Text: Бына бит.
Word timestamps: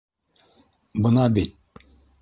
Бына 1.05 1.27
бит. 1.37 1.57